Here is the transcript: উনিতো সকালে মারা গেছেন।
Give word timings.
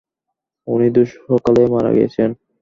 উনিতো 0.67 1.01
সকালে 1.19 1.61
মারা 1.73 1.91
গেছেন। 1.97 2.29